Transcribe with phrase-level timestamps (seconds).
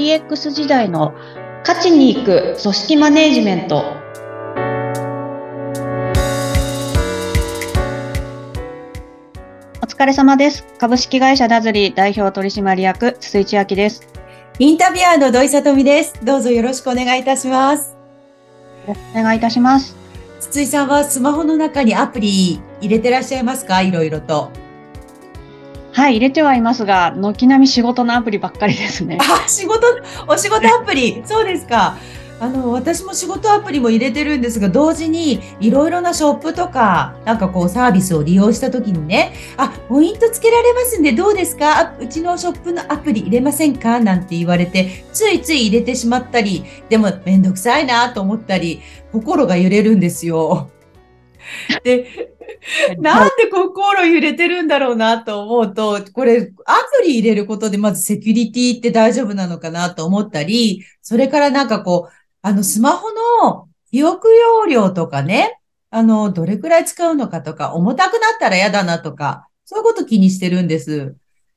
[0.00, 1.12] DX 時代の
[1.62, 3.84] 価値に行く組織マネジメント。
[9.82, 10.64] お疲れ様です。
[10.78, 14.08] 株式会社ダズリー代表取締役筒井千明です。
[14.58, 16.14] インタビュアーの土井さとみです。
[16.24, 17.94] どうぞよろしくお願いいたします。
[18.86, 19.94] お願いいたします。
[20.40, 23.82] 筒井さんはスマホの中にアプリ入れてらっしゃいますか？
[23.82, 24.50] いろいろと。
[25.92, 29.18] はい、入れてはいますが、軒並み仕事のアプリばっかりですね。
[29.20, 29.80] あ、仕事、
[30.28, 31.22] お仕事アプリ。
[31.26, 31.96] そうですか。
[32.42, 41.78] あの、私も仕事アプリも入れてるんですが、同時にいろいろなショップとか、なんかこうサービスを利用した時にね、あ、ポイントつけられますんでどうですか？
[41.78, 44.00] あうちのショップのアプリ入れませんか？
[44.00, 48.80] なんて言われて、ついつい入れてしまったり、でもめんどくさいなと思ったり、
[49.12, 50.70] 心が揺れるんですよ。
[51.84, 52.30] で、
[53.00, 63.08] なんで心揺れてるんだろうなと思うと、これアプリ入れることでまずセキュリティって大丈夫なのかなと思ったり、それからなんかこう、あのスマホ
[63.46, 65.58] の記憶容量とかね、
[65.90, 71.16] あの、どれくらい使うのかとか、重たくなったら嫌だなとか、そういうこと気にしてるんです。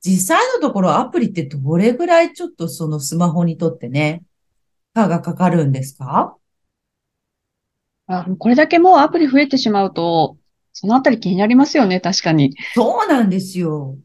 [0.00, 4.22] 実際のところアプリってどれぐらいちょっとそのスマホにとってね、
[4.94, 6.36] 負荷がかかるんですか？
[8.06, 10.36] あこれだけもうアプリ増えてしまうと、
[10.74, 12.54] そのあたり気になりますよね、確かに。
[12.74, 13.96] そうなんですよ。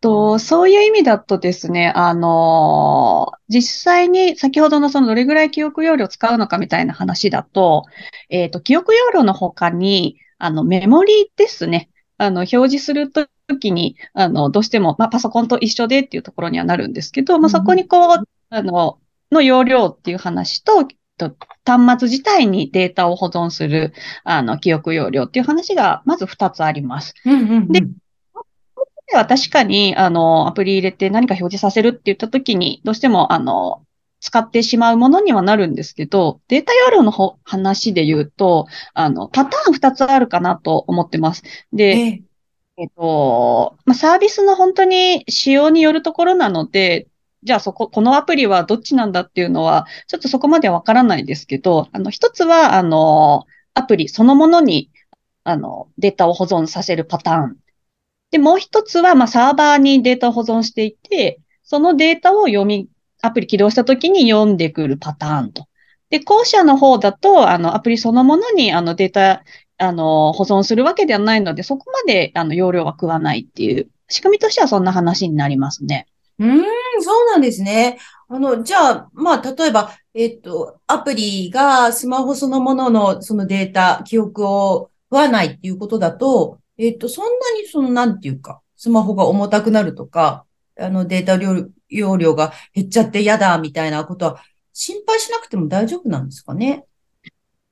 [0.00, 7.84] と、そういう意味だとですね、あの実際に先ほどのそのどれぐらい記憶容量を使うのかみたいな話だと、
[8.30, 11.90] えっ、と、記憶容量の他に、あの、メモリーですね。
[12.18, 13.26] あの、表示すると
[13.58, 18.98] きに、あの、どうしても、まあ、パソコンと一緒でっていうところにはなるんですけど、まあ、そこにこう、あの、
[19.30, 20.86] の容量っていう話と、
[21.16, 23.92] と端末自体にデータを保存する、
[24.24, 27.14] あの、記憶容量っていう話が、まず二つあります。
[27.24, 33.82] うんうんうん、では確かに、あの、アプリ入れて何か表示させるって言ったときに、どうしても、あの、
[34.20, 41.42] 使ってしまうものにはなるんですけど、データ容量のほ話で言うと、あの、パターン二つあるかなと思ってます。
[41.72, 42.22] で、ええ
[42.78, 47.08] えっと、まあ、サービスの本当に仕様によるところなので、
[47.46, 54.90] じゃあそこ、このアプリはどっちなんだっていうのは、ちょっとそこまではわからないですけど、あの、一つは、あの、アプリそのものに、
[55.44, 57.56] あの、データを保存させるパターン。
[58.32, 62.88] で、もう一つは、まあ、サーバーにデータを保存していて、そのデータを読み、
[63.22, 65.68] アプリ起動したときに読んでくるパターンと。
[66.10, 69.44] で、後者の方だと、あの、アプリそのものに、あの、データ、
[69.78, 76.08] あの、保存するわけではないので、そこまで、あの、容量は食わないっていう、仕組みとしてはそんな話になりますね。
[76.38, 76.48] うー
[76.98, 77.98] ん、そうなんですね。
[78.28, 87.30] あの、じゃあ、まあ、例えば、えっと、アプリがスマホそのもののそのデータ、記憶を食わないっていうことだと、えっと、そんな
[87.60, 90.44] にその、なんていうか、スマホが重たくなるとか、
[90.78, 91.38] あの、データ
[91.88, 94.42] 容量が減っちゃって嫌だみたいなことは
[94.74, 96.84] 心配しなくても大丈夫なんですかね？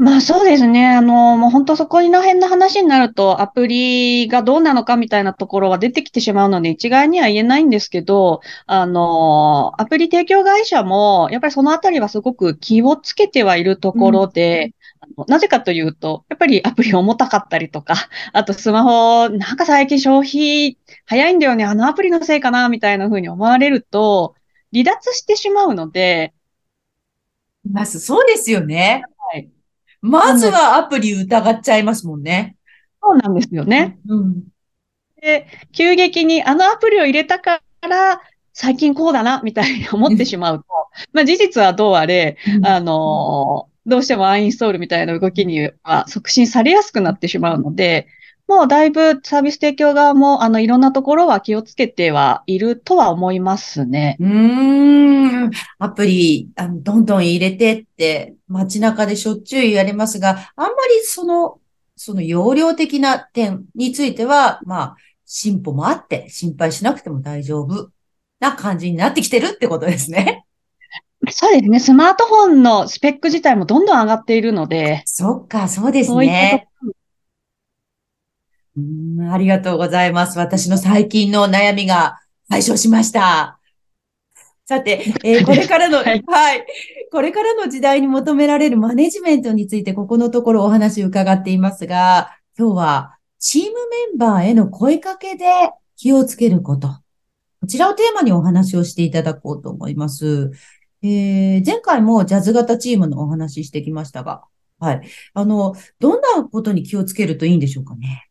[0.00, 0.86] まあそうですね。
[0.86, 17.94] あの、もう本当そこの辺の話になると、アプリがどうなのかみたいなところは出てきてしまうので、一概には言えないんですけど、あの、アプリ提供会社も、やっぱりそのあたりはすごく気をつけてはいるところで、あのなぜかというと、やっぱりアプリ重たかったりとか、
[18.32, 24.36] あとスマホ、なんか最近消費早いんだよね、あのアプリのせいかな、みたいな風に思われると、
[24.72, 26.32] 離脱してしまうので、
[27.70, 29.02] まず、そうですよね。
[30.02, 30.10] はい。
[30.10, 32.56] まずはアプリ疑っちゃいますもんね。
[33.02, 33.98] そうなんですよね。
[34.08, 34.44] うん。
[35.20, 38.20] で、急激にあのアプリを入れたから、
[38.52, 40.64] 最近こうだな、みたいに思ってしまうと、
[41.12, 48.06] まあ事実はどうあれ、あの、どうしてもアンインストールみたいな動きには促進されやすくなってしまうので、
[48.48, 54.16] もうだいぶサービス提供側も、あの、いろんなところは気をつけてはいるとは思いますね。
[54.18, 55.50] うーん。
[55.78, 61.60] アプリ、あの、どんどん入れてって、街中でしょっちゅう言われますが、あんまりその、
[61.94, 64.96] その容量的な点については、まあ、
[65.26, 67.90] 進歩もあって、心配しなくても大丈夫
[68.40, 70.46] な感じになってきてるってことですね。
[71.30, 71.80] そうですね。
[71.80, 76.67] スマートフォンのスペック自体もどんどん上がっているので、そっか、そうですね。
[78.78, 80.38] うーん、ありがとうございます。
[80.38, 83.58] 私の最近の悩みが解消しました。
[84.66, 86.22] さて、えーこれからの、ははいい、
[87.10, 95.46] これからの時代に求められるマネジメントについて、ここのところお話を伺っていますが、今日はチームメンバーへの声かけで
[95.96, 96.88] 気をつけること。
[97.60, 100.52] こちらをテーマにお話をしていただこうと思います。
[101.02, 104.42] えー前回もジャズ型チームのお話ししてきましたが、
[104.80, 105.00] はい。
[105.34, 108.27] あの、どんなことに気をつけるといいんでしょうかね。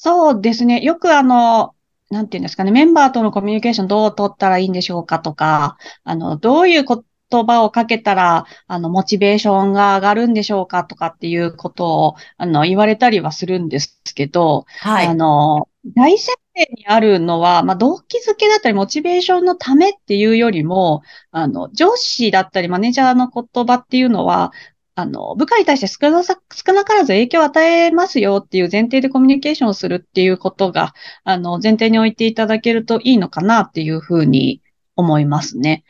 [0.00, 0.80] そうですね。
[0.80, 1.74] よくあの、
[2.10, 15.06] なんていうんですかね、メンバーとのコミュニケーションどう取ったらいいんでしょうかとか、あの、どういう言葉をかけたら、あの、モチベーションが上がるんでしょうかとかっていうことを、あの、言われたりはするんですけど、はい。
[15.08, 16.18] あの、大前
[16.54, 21.02] 提にあるのは、まあ、動機づけだったり、モチベーションのためっていうよりも、
[21.32, 24.52] あの、上司だったり、マネージャーの言葉っていうのは、
[25.00, 30.92] あの、部下に対して少なさ、少なからず影響を与えますよっていう前提でコミュニケーションをするっていうことが、
[31.22, 34.60] あの、前提に置いていただけるといいのかなっていうふうに
[34.96, 35.84] 思いますね。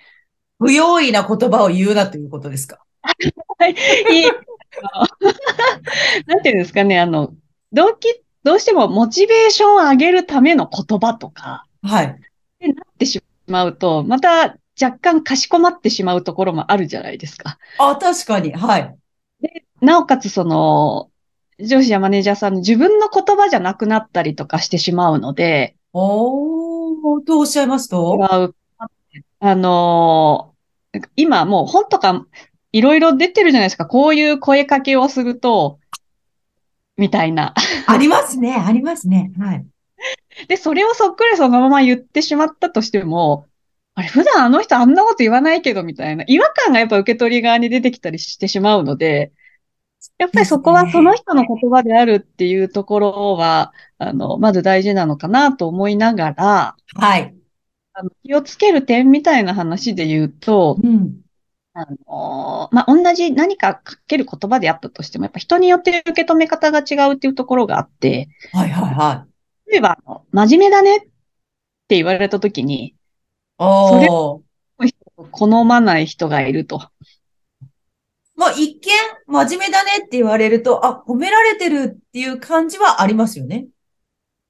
[0.58, 2.84] 不用意な言葉を言うなということですか？
[3.58, 3.74] は い。
[6.26, 7.32] なんていうんですかね、あの、
[7.72, 8.08] 動機、
[8.44, 12.06] どうしてもモチベーションを上げるための言葉とか、はい。
[12.08, 12.14] っ
[12.58, 17.58] てなってしまうと、また若干かしこまってしまうところもあるじゃないですか。
[17.78, 18.52] あ、確かに。
[18.52, 18.96] はい。
[19.80, 21.10] なおかつその、
[21.60, 28.54] 上司やマネージャーさんの自分の言葉じゃなくなったりとかしてしまうので、おー、とおっしゃいます違とう。
[29.40, 30.58] あのー
[31.16, 32.26] 今もう本とか
[32.72, 33.86] いろいろ出てるじゃないですか。
[33.86, 35.78] こういう声かけをすると、
[36.96, 37.54] みたいな。
[37.86, 38.56] ありますね。
[38.56, 39.32] ありますね。
[39.38, 39.66] はい。
[40.48, 43.46] で、それをそっくりそのまま言ってしまったとしても、
[43.98, 46.22] あれ、普段あの人あんなこと言わないけど、みたいな。
[46.28, 49.32] 違和感がやっぱ受け取り側に出てきたりしてしまうので、
[50.18, 57.34] やっぱりそこはその人の言葉であるっていうところは、あの、まず大事なのかなと思いながら、はい。
[57.92, 61.20] あの気をつける点みたいな話で言うと、うん。
[61.74, 69.26] あの、まあ、同じ何かかける言葉であったとしても、やっぱ人によって受け止め方が違うっていうところがあって、はいはいは
[69.66, 69.70] い。
[69.72, 72.94] 例えば、あの真面目だねって言われたときに、
[73.58, 74.48] それおー。
[75.32, 76.90] 好まない人がいると。
[78.36, 78.92] まあ、一見、
[79.26, 83.66] 真面目だねって言われると、あ、褒められてるっていう感じはありますよね。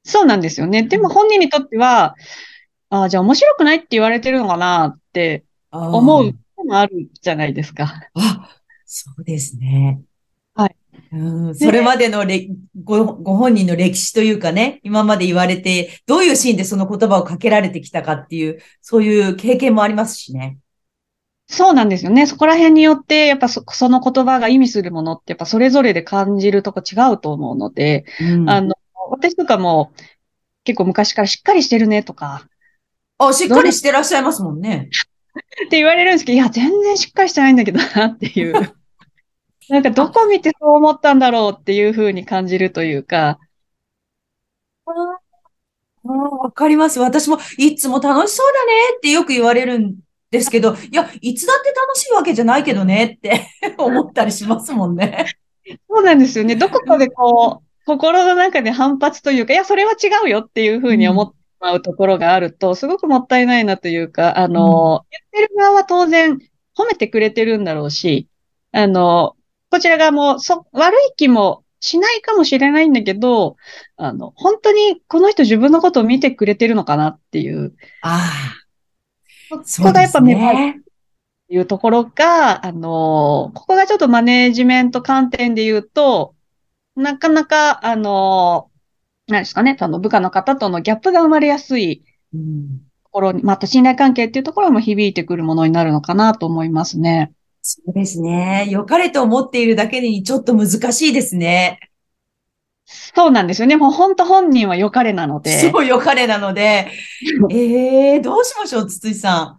[0.05, 0.83] そうなんですよね。
[0.83, 2.15] でも本人にとっては、
[2.91, 8.09] ああ、じゃあ面白くないって言われてるのかなって思うこともあるじゃないですか。
[8.15, 10.01] あ、そうですね。
[11.11, 11.21] はい。
[11.21, 12.49] うん、それまでのれ
[12.83, 20.59] ご、ご本人の歴史というかね、今まで言われて、どういうシーンでその言葉をかけられてきたかっていう、そういう経験もありますしね。
[21.47, 22.27] そうなんですよね。
[22.27, 28.51] そこら辺によって、やっぱそ、その言葉が意味するものって、やっぱそれぞれで感じるとこ違うと思うので、うん。
[28.51, 28.75] あの、
[29.11, 29.93] 私とかも
[30.65, 32.47] 結構昔からしっかりしてるねとか、
[33.17, 34.91] あ、しっかりしてらっしゃいますもんね。
[35.67, 38.75] って言われるんですけど、いや、全然しっかりしてないんだけどなっていう。
[39.69, 43.39] なんかどこ見てそう思ったんだろうっていうふうに感じるというか、
[46.03, 47.01] わかります。
[47.01, 49.97] 私もいつも楽しそうだねってよく言われるん
[50.31, 55.27] ですけど、いや、いつだって楽しいわけじゃないけどねって 思ったりしますもんね。
[55.89, 56.57] そうなんですよね。
[56.57, 66.39] どこかでこう、心の中で反発というか、いや、それは違うよっていうふうに思ってしまうところがあると、すごくもったいないなというか、あの、言ってる側は当然
[66.77, 68.29] 褒めてくれてるんだろうし、
[68.73, 69.37] あの、
[69.71, 73.57] こちら側も、そ、悪い気もしないかもしれないんだけど、
[73.97, 78.31] あの、本当にこの人自分のことを見てくれてるのかなっていう、あ
[79.51, 80.81] あ、そこがやっぱそう芽生えですね。
[80.81, 86.35] っていうところが、あの、ここがちょっとマネージメント観点で言うと、
[86.95, 88.71] なかなか、あの、
[89.29, 92.03] 何ですかね、その部下の方とのギャップが生まれやすい
[92.35, 97.33] うんところに、また信頼関係っていうところも響いてくるものになるのかなと思いますね。
[97.63, 98.67] そうですね。
[98.71, 101.81] 良かれと思っているだけにちょっと難しいですね。
[103.15, 103.77] そうなんですよね。
[103.77, 105.71] もう本当本人は良かれなので。
[105.71, 106.91] そう、良かれなので。
[107.51, 109.57] ええどうしましょう、筒井さ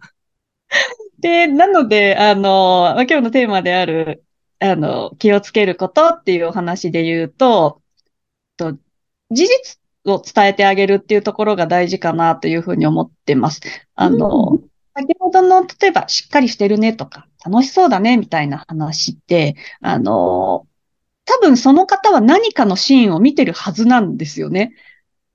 [1.20, 4.24] で、なので、あの、まあ今日のテーマである、
[4.58, 7.82] あの、気をつけることっていうお話で言うと、
[8.56, 8.72] と
[9.30, 13.60] 事実を伝えてあげるっていうところが大事かなというふうに思ってます。
[13.94, 14.58] あの、
[15.00, 20.66] 先ほどの、例えば、しっかりしてるねとか、楽しそうだねみたいな話って、あの、
[21.24, 24.74] 多分その方は何かのシーンを見てるはずなんですよね。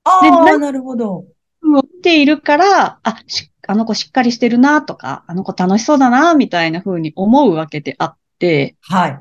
[0.03, 0.19] あ
[0.53, 1.13] あ、なるほど。
[1.17, 1.25] を
[1.63, 9.19] 見ているから、あ、しあの子しっかりしてるなとか、あの子楽しそうだなみたいな風に思うわけであって、はい。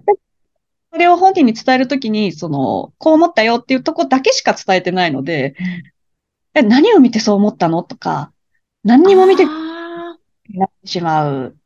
[0.92, 5.56] それを本人に伝えるときに、その、こう思ったよっていうとこだけしか伝えてないので、
[6.54, 8.32] え、何を見てそう思ったのとか、
[8.84, 9.63] 何にも見てあ
[10.50, 11.58] なってしまうっ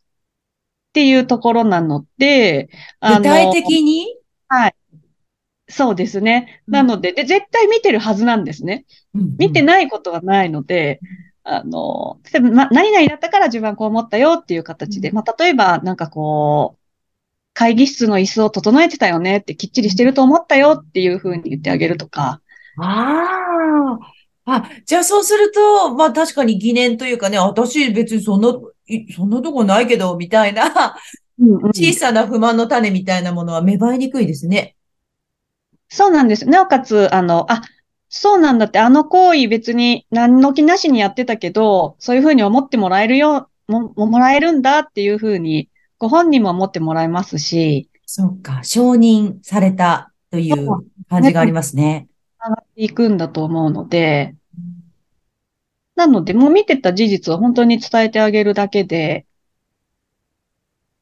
[0.92, 2.70] ていうところなので、
[3.00, 4.16] あのー具体的に？
[5.68, 6.62] そうですね。
[6.66, 6.72] うん。
[6.72, 8.86] なので、で、絶対見てるはずなんですね。
[9.38, 11.00] 見てなないことはないので、
[11.44, 15.14] あの、例えば、ま、何々だったから自分はこう思ったよっていう形で、うん。
[15.16, 16.82] まあ、例えば、なんかこう、
[17.54, 22.40] 会議室の椅子を整えてたよねって、きっちりしてると思ったよっていうふうに言ってあげるとか、
[22.78, 24.12] ああ、
[24.50, 28.48] あ、じゃあそうすると、まあ確かに疑念というかね、私別にそんな、
[29.14, 30.96] そんなとこないけど、みたいな、
[31.38, 34.74] うんうん、小さな不満の種みたいなものは芽生えにくいですね。
[35.90, 36.46] そうなんです。
[36.46, 37.62] なおかつ、あの、あ、
[38.08, 47.90] そうなんだって、あの行為別に何の気なしにやってたけど、そういうふうに思ってもらえるよ、も、もらえるんだっていうふうに、ご本人も思ってもらえますし。
[48.06, 50.68] そうか、承認されたという
[51.10, 52.08] 感じがありますね。
[52.42, 54.34] 上がっていくんだと思うので、
[55.98, 59.26] なので、もう見てた事実を本当に伝えてあげるだけで。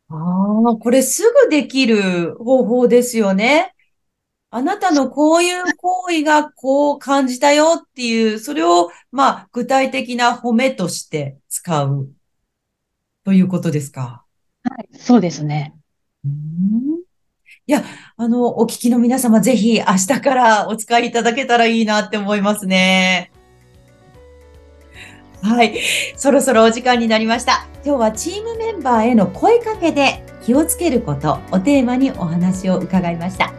[0.08, 3.74] ああ、これすぐできる方法ですよね。
[4.50, 12.08] あなたのこういう行為がこう感じたよっていう、それを、まあ、具体的な褒めとして使う
[13.22, 14.24] ということですか？
[14.62, 15.74] はい、そうですね。
[16.24, 17.02] うん
[17.68, 17.84] いや、
[18.16, 23.32] あの、お聞きの皆様、ぜひ明日からお使いいただけたらいいなって思いますね。
[25.46, 25.78] はい。
[26.16, 27.66] そろそろお時間になりました。
[27.84, 33.52] 今日はチームメンバーへの声かけで気をつけることをテーマにお話を伺いました。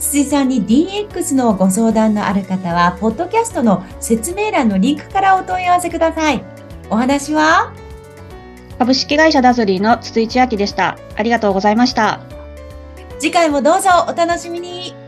[0.00, 6.42] 筒井さんに DX のご相談のある方は、ポッドキャストの説明欄のリンクからお問い合わせください。
[6.90, 7.72] お話は？
[8.78, 10.98] 株式会社ダズリーの筒井千明でした。
[11.14, 12.20] ありがとうございました。
[13.20, 15.01] 次回もどうぞお楽しみに。